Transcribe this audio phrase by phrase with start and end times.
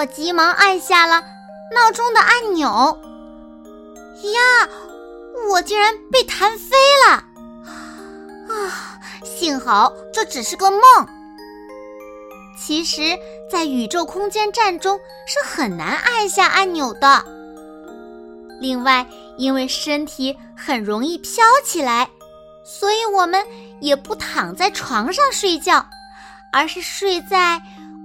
[0.00, 1.20] 我急忙按下了
[1.74, 2.98] 闹钟的按钮，
[4.32, 4.68] 呀，
[5.50, 6.74] 我竟然被弹飞
[7.06, 7.22] 了！
[8.48, 10.80] 啊，幸好这只是个梦。
[12.58, 13.14] 其实，
[13.50, 17.22] 在宇宙空间站中是很难按下按钮的。
[18.58, 19.06] 另外，
[19.36, 22.08] 因为身体很容易飘起来，
[22.64, 23.44] 所以我们
[23.82, 25.84] 也不躺在床上睡觉，
[26.54, 27.60] 而是睡在。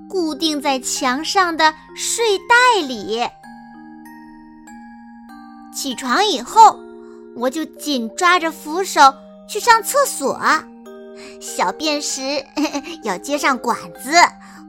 [0.09, 3.27] 固定在墙上的睡袋里。
[5.73, 6.79] 起床以后，
[7.35, 9.01] 我就紧抓着扶手
[9.47, 10.39] 去上厕所。
[11.41, 12.21] 小便时
[13.03, 14.11] 要接上管子，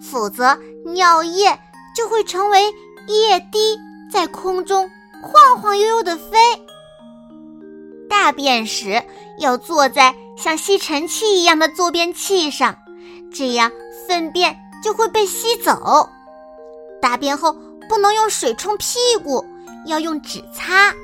[0.01, 1.59] 否则尿液
[1.97, 2.67] 就会成为
[3.09, 3.78] 液滴，
[4.11, 4.91] 在空中
[5.23, 6.37] 晃晃悠悠的飞。
[8.09, 9.03] 大便时
[9.39, 12.77] 要坐在像吸尘器一样的坐便器上，
[13.33, 13.71] 这样
[14.09, 14.56] 粪便。
[14.87, 16.09] 就会被吸走。
[17.03, 17.53] 大便后
[17.89, 19.45] 不能用水冲屁股，
[19.87, 20.95] 要用纸擦，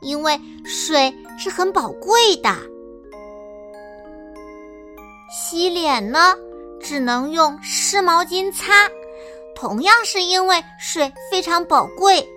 [0.00, 2.52] 因为水是很宝贵的。
[5.30, 6.34] 洗脸呢，
[6.82, 8.72] 只能用湿毛巾擦，
[9.54, 12.28] 同样是因为水非常宝贵。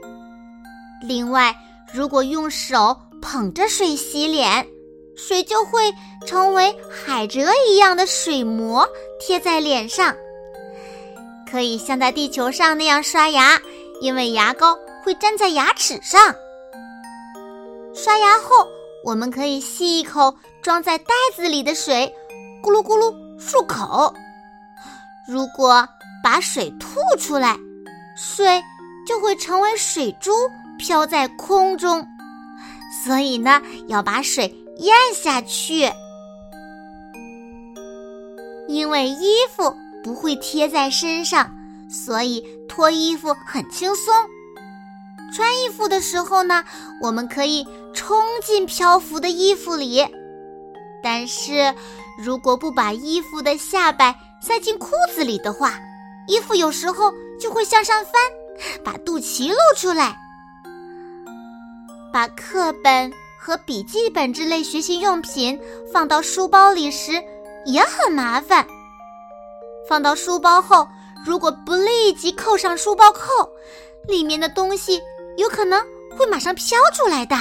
[1.01, 1.55] 另外，
[1.91, 4.67] 如果用手捧着水洗脸，
[5.15, 5.91] 水就会
[6.27, 8.87] 成为海蜇一样的水膜
[9.19, 10.15] 贴在脸上。
[11.49, 13.59] 可以像在地球上那样刷牙，
[14.01, 16.35] 因为牙膏会粘在牙齿上。
[17.95, 18.67] 刷牙后，
[19.03, 22.13] 我们可以吸一口装在袋子里的水，
[22.61, 24.13] 咕噜咕噜漱口。
[25.27, 25.87] 如果
[26.23, 27.57] 把水吐出来，
[28.17, 28.61] 水
[29.07, 30.31] 就会成为水珠
[30.77, 32.05] 飘在空中。
[33.03, 35.89] 所以呢，要把水咽下去，
[38.67, 39.73] 因为衣服。
[40.03, 41.51] 不会贴在身上，
[41.89, 44.13] 所以脱衣服很轻松。
[45.33, 46.63] 穿衣服的时候呢，
[47.01, 50.05] 我们可以冲进漂浮的衣服里，
[51.03, 51.75] 但是
[52.17, 55.73] 如果不把衣服的下摆塞进裤子里的话，
[56.27, 58.13] 衣服有时候就会向上翻，
[58.83, 60.17] 把肚脐露出来。
[62.13, 65.59] 把课本和笔记本之类学习用品
[65.91, 67.11] 放到书包里时
[67.65, 68.65] 也很麻烦。
[69.87, 70.87] 放到书包后，
[71.25, 73.49] 如果不立即扣上书包扣，
[74.07, 75.01] 里面的东西
[75.37, 75.81] 有可能
[76.17, 77.35] 会马上飘出来的。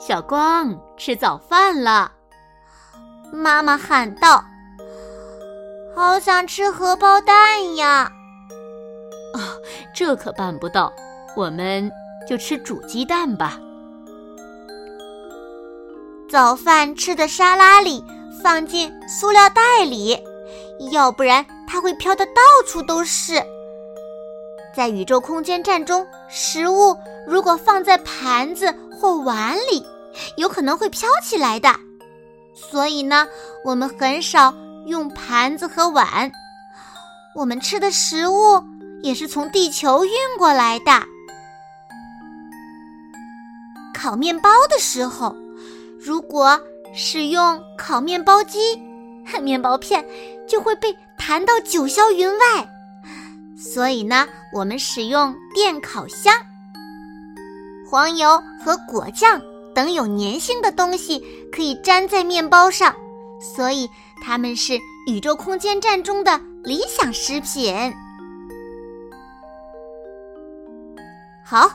[0.00, 2.12] 小光，吃早饭了。
[3.32, 4.42] 妈妈喊道
[5.94, 8.10] ：“好想吃荷包蛋呀！”
[9.34, 9.40] 啊，
[9.94, 10.90] 这可办不到，
[11.36, 11.90] 我们
[12.26, 13.58] 就吃煮鸡蛋吧。
[16.30, 18.02] 早饭吃的沙拉里。
[18.42, 20.18] 放进塑料袋里，
[20.92, 23.42] 要不然它会飘得到处都是。
[24.74, 26.96] 在宇宙空间站中，食物
[27.26, 29.84] 如果放在盘子或碗里，
[30.36, 31.74] 有可能会飘起来的。
[32.54, 33.26] 所以呢，
[33.64, 34.54] 我们很少
[34.86, 36.30] 用盘子和碗。
[37.34, 38.62] 我们吃的食物
[39.02, 41.02] 也是从地球运过来的。
[43.94, 45.34] 烤面包的时候，
[45.98, 46.60] 如果。
[47.00, 48.58] 使用烤面包机，
[49.40, 50.04] 面包片
[50.48, 52.68] 就会被弹到九霄云外。
[53.56, 56.34] 所以呢，我们使用电烤箱。
[57.88, 59.40] 黄油和果酱
[59.72, 62.92] 等有粘性的东西可以粘在面包上，
[63.40, 63.88] 所以
[64.20, 67.94] 它们是宇宙空间站中的理想食品。
[71.44, 71.70] 好，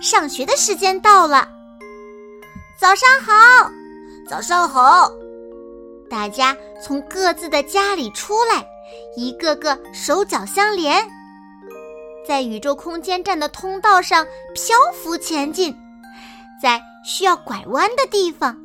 [0.00, 1.46] 上学的时间到了。
[2.80, 3.70] 早上好。
[4.28, 5.10] 早上好！
[6.08, 8.64] 大家从各自的家里出来，
[9.16, 11.06] 一个个手脚相连，
[12.26, 14.24] 在宇宙空间站的通道上
[14.54, 15.74] 漂浮前进。
[16.62, 18.56] 在需要拐弯的地方，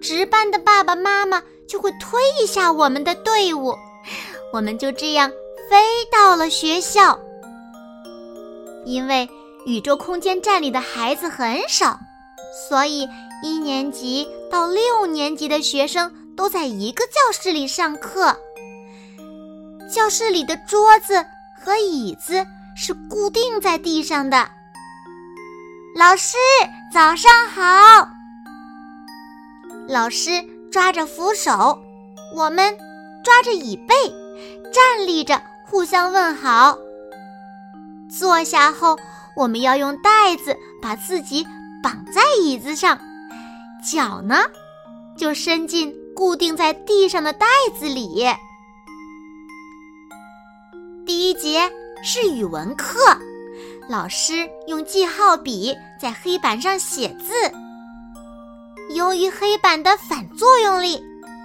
[0.00, 3.74] 值班的爸爸妈妈就会推一下我们的队伍，
[4.52, 5.28] 我们就这样
[5.68, 7.18] 飞到了学校。
[8.84, 9.28] 因为
[9.66, 11.98] 宇宙空间站里的孩子很少，
[12.68, 13.08] 所以
[13.42, 18.36] 一年级到六年级的学生都在一个教室里上课。
[19.92, 21.24] 教室里的桌子
[21.60, 22.46] 和椅子
[22.76, 24.48] 是固定在地上的。
[25.96, 26.36] 老师，
[26.92, 28.08] 早上好。
[29.88, 30.30] 老师
[30.70, 31.82] 抓着扶手，
[32.36, 32.76] 我们
[33.24, 33.94] 抓着椅背，
[34.72, 36.78] 站立着互相问好。
[38.08, 38.96] 坐下后，
[39.34, 41.44] 我们要用带子把自己
[41.82, 42.96] 绑在椅子上，
[43.80, 44.36] 脚呢
[45.16, 47.46] 就伸进固定在地上的袋
[47.78, 48.26] 子里。
[51.06, 51.70] 第一节
[52.02, 52.98] 是语文课，
[53.88, 57.32] 老师用记号笔在黑板上写字。
[58.94, 61.02] 由于黑板的反作用力，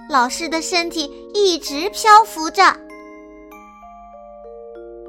[0.08, 2.62] 老师的身体一直漂浮着。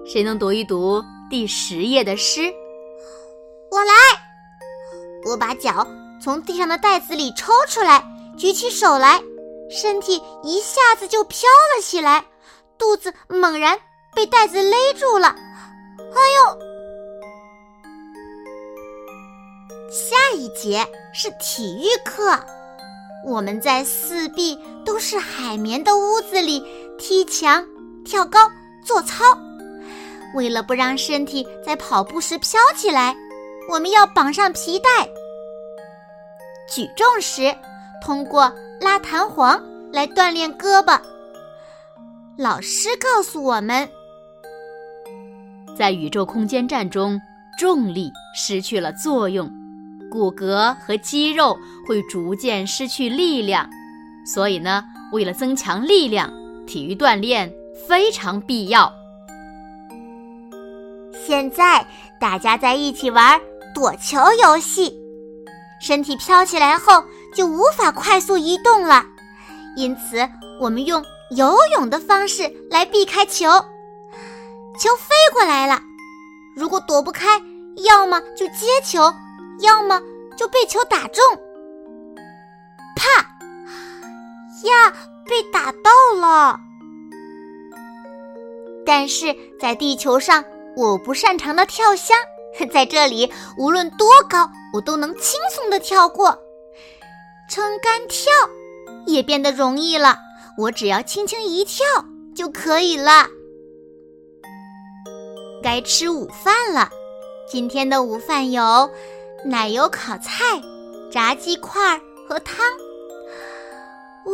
[0.06, 2.42] 谁能读一读第十页的诗？
[3.72, 3.94] 我来。
[5.26, 5.86] 我把脚
[6.22, 8.04] 从地上的袋子里抽出来，
[8.38, 9.22] 举起手来，
[9.70, 12.26] 身体一下子就飘了起来，
[12.78, 13.80] 肚子猛然。
[14.16, 16.60] 被袋子勒住了，哎呦！
[19.92, 20.84] 下一节
[21.14, 22.36] 是体育课，
[23.28, 26.66] 我们在四壁都是海绵的屋子里
[26.98, 27.64] 踢墙、
[28.04, 28.50] 跳高、
[28.84, 29.24] 做操。
[30.34, 33.16] 为了不让身体在跑步时飘起来，
[33.70, 35.08] 我们要绑上皮带。
[36.70, 37.56] 举重时，
[38.04, 39.62] 通过拉弹簧
[39.92, 41.00] 来锻炼胳膊。
[42.38, 43.88] 老师告诉我们。
[45.78, 47.20] 在宇宙空间站中，
[47.58, 49.50] 重力失去了作用，
[50.12, 53.70] 骨骼和肌肉会逐渐失去力量。
[54.26, 54.84] 所以呢，
[55.14, 56.32] 为了增强力量，
[56.66, 57.52] 体育锻炼
[57.88, 58.92] 非常必要。
[61.26, 61.86] 现在
[62.20, 63.40] 大家在一起玩
[63.74, 64.98] 躲球游戏，
[65.88, 67.02] 身体飘起来后
[67.34, 69.06] 就无法快速移动了，
[69.78, 70.18] 因此
[70.60, 71.02] 我们用
[71.32, 73.46] 游泳的方式来避开球。
[74.78, 75.80] 球飞过来了，
[76.58, 77.42] 如果躲不开，
[77.86, 79.00] 要么就接球，
[79.62, 80.02] 要么
[80.36, 81.24] 就被球打中。
[82.98, 83.22] 啪！
[84.68, 84.94] 呀，
[85.26, 86.60] 被打到了。
[88.86, 90.44] 但是在地球上，
[90.76, 92.18] 我不擅长的跳箱，
[92.72, 96.38] 在这里无论多高，我都能轻松的跳过。
[97.50, 98.32] 撑杆跳
[99.06, 100.18] 也变得容易了，
[100.58, 101.86] 我只要轻轻一跳
[102.36, 103.28] 就可以了。
[105.64, 106.90] 该吃午饭了，
[107.50, 108.90] 今天的午饭有
[109.46, 110.62] 奶油烤菜、
[111.12, 112.58] 炸鸡块和汤。
[114.26, 114.34] 哇，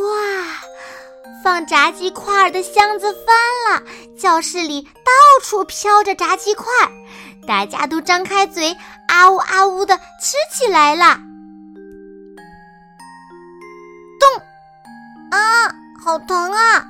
[1.44, 3.36] 放炸鸡块的箱子翻
[3.70, 3.82] 了，
[4.18, 5.12] 教室里到
[5.42, 6.66] 处飘着炸鸡块，
[7.46, 8.76] 大家都张开嘴
[9.06, 11.18] 啊呜啊呜的吃起来了。
[14.20, 14.42] 咚！
[15.30, 16.86] 啊，好疼啊！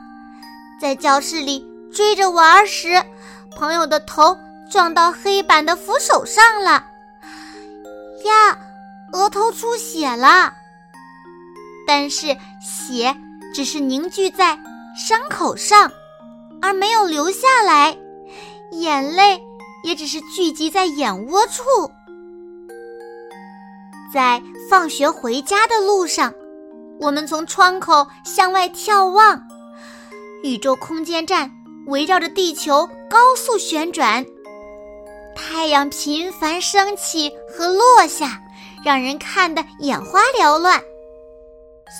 [0.80, 3.02] 在教室里追着玩时。
[3.56, 4.36] 朋友的头
[4.68, 6.84] 撞到黑板的扶手上了，
[8.24, 8.58] 呀，
[9.12, 10.52] 额头出血了。
[11.86, 13.16] 但是血
[13.54, 14.58] 只是凝聚在
[14.96, 15.92] 伤口上，
[16.60, 17.96] 而没有流下来，
[18.72, 19.40] 眼泪
[19.84, 21.62] 也只是聚集在眼窝处。
[24.12, 26.34] 在放学回家的路上，
[27.00, 29.41] 我们从窗口向外眺望，
[30.43, 31.50] 宇宙空间站
[31.86, 32.88] 围绕着地球。
[33.10, 34.26] 高速旋转，
[35.36, 38.43] 太阳频繁升起和落下，
[38.84, 40.82] 让人看得眼花缭乱。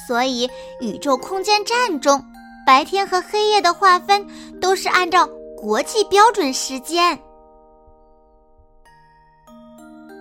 [0.09, 0.51] 所以，
[0.81, 2.21] 宇宙空间站中
[2.67, 4.27] 白天和黑夜的划分
[4.61, 7.17] 都是按照国际标准时间，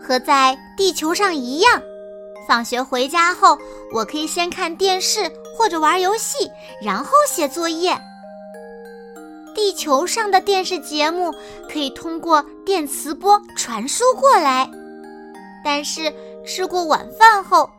[0.04, 1.82] 和在地球上一样。
[2.48, 3.58] 放学回家后，
[3.94, 7.98] 我可以先看电视或者玩游戏，然后写作业。
[9.56, 11.32] 地球上的电视节目
[11.72, 14.70] 可以通过电磁波传输过来，
[15.64, 16.12] 但是
[16.46, 17.70] 吃过晚饭后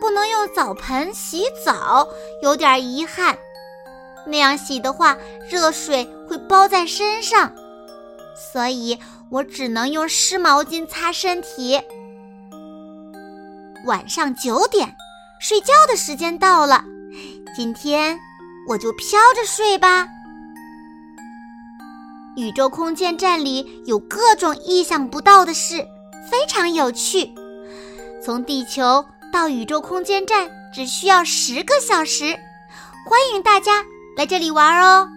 [0.00, 2.06] 不能用澡盆洗澡，
[2.42, 3.36] 有点遗憾。
[4.26, 5.16] 那样洗的话，
[5.50, 7.52] 热水会包在身上，
[8.34, 8.98] 所以
[9.30, 11.80] 我只能用湿毛巾擦身体。
[13.86, 14.96] 晚上九点，
[15.40, 16.84] 睡觉的时间到了，
[17.54, 18.18] 今天
[18.68, 20.08] 我就飘着睡吧。
[22.36, 25.86] 宇宙空间站里有各种意想不到的事，
[26.28, 27.32] 非常有趣。
[28.24, 32.24] 从地球到宇宙空间站只需要十个小时，
[33.06, 33.84] 欢迎大家
[34.16, 35.08] 来这里玩哦！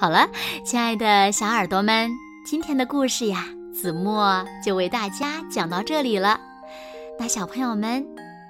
[0.00, 0.26] 好了，
[0.64, 2.10] 亲爱的小耳朵们，
[2.42, 6.40] 今天的故事呀，子墨就为大家讲到这里了。
[7.18, 8.02] 那小朋友们，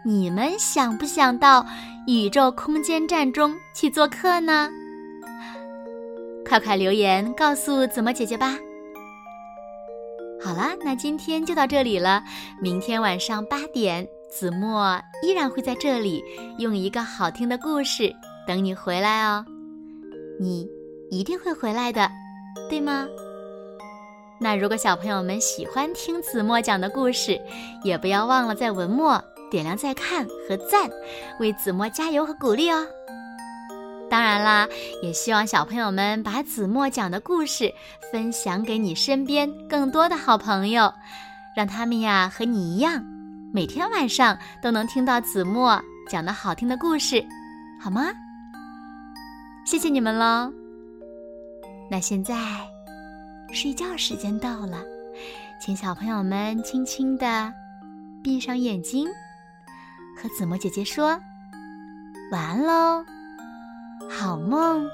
[0.04, 1.66] 你们想不想到
[2.06, 4.70] 宇宙空间站中去做客呢？
[6.48, 8.56] 快快留言告诉子墨姐姐吧。
[10.40, 12.22] 好了，那今天就到这里了。
[12.62, 16.22] 明天晚上八点，子墨依然会在这里，
[16.58, 18.14] 用一个好听的故事
[18.46, 19.44] 等你回来哦。
[20.38, 20.64] 你
[21.10, 22.08] 一定会回来的，
[22.68, 23.06] 对吗？
[24.40, 27.38] 那如果小朋友们喜欢听子墨讲的故事，
[27.84, 30.88] 也不要忘了在文末点亮再看和赞，
[31.40, 32.86] 为子墨加油和鼓励哦。
[34.08, 34.66] 当然啦，
[35.02, 37.72] 也希望小朋友们把子墨讲的故事
[38.10, 40.92] 分享给你身边更多的好朋友，
[41.54, 43.04] 让他们呀和你一样，
[43.52, 47.24] 每天晚上都能听到子墨讲的好听的故事，
[47.80, 48.10] 好吗？
[49.66, 50.59] 谢谢你们喽。
[51.90, 52.36] 那现在。
[53.52, 54.80] 睡觉时间到了，
[55.60, 57.52] 请小朋友们轻轻的
[58.22, 59.08] 闭上眼睛，
[60.16, 61.20] 和子墨姐姐说
[62.30, 63.04] 晚安喽，
[64.08, 64.88] 好梦。